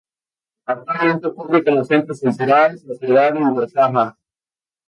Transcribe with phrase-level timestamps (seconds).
[0.65, 4.17] Actualmente sirve como centro cultural, propiedad de Ibercaja.